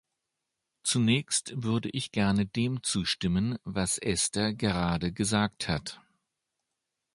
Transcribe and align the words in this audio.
Zunächst 0.81 1.53
würde 1.61 1.87
ich 1.91 2.11
gerne 2.11 2.47
dem 2.47 2.81
zustimmen, 2.81 3.59
was 3.65 3.99
Esther 3.99 4.51
gerade 4.51 5.13
gesagt 5.13 5.67
hat. 5.69 6.01